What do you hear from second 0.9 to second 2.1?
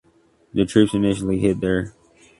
initially hid there.